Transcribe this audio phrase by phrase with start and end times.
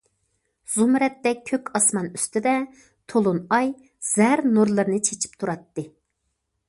[0.75, 2.53] زۇمرەتتەك كۆك ئاسمان ئۈستىدە
[3.13, 3.71] تولۇن ئاي
[4.13, 5.87] زەر نۇرلىرىنى چېچىپ تۇراتتى.